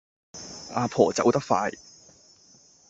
[0.71, 1.69] 呀婆走得快